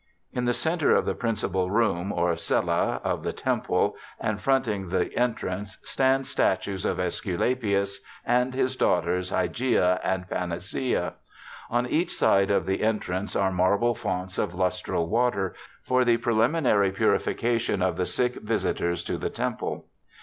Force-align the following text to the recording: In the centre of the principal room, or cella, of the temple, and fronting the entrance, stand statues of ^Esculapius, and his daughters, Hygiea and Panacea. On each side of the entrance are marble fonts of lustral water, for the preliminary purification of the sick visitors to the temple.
In 0.33 0.45
the 0.45 0.53
centre 0.55 0.95
of 0.95 1.05
the 1.05 1.13
principal 1.13 1.69
room, 1.69 2.11
or 2.11 2.35
cella, 2.35 2.99
of 3.03 3.21
the 3.21 3.31
temple, 3.33 3.95
and 4.19 4.41
fronting 4.41 4.89
the 4.89 5.15
entrance, 5.15 5.77
stand 5.83 6.25
statues 6.25 6.85
of 6.85 6.97
^Esculapius, 6.97 7.97
and 8.25 8.55
his 8.55 8.75
daughters, 8.75 9.29
Hygiea 9.31 9.99
and 10.03 10.27
Panacea. 10.27 11.13
On 11.69 11.85
each 11.85 12.15
side 12.15 12.49
of 12.49 12.65
the 12.65 12.81
entrance 12.81 13.35
are 13.35 13.51
marble 13.51 13.93
fonts 13.93 14.39
of 14.39 14.55
lustral 14.55 15.07
water, 15.07 15.53
for 15.83 16.03
the 16.03 16.17
preliminary 16.17 16.91
purification 16.91 17.83
of 17.83 17.95
the 17.95 18.07
sick 18.07 18.37
visitors 18.41 19.03
to 19.03 19.19
the 19.19 19.29
temple. 19.29 19.85